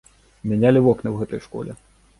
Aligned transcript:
Мянялі 0.51 0.79
вокны 0.87 1.07
ў 1.13 1.17
гэтай 1.23 1.47
школе. 1.49 1.71